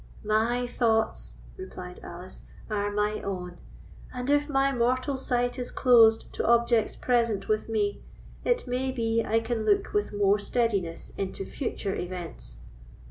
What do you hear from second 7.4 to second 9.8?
with me, it may be I can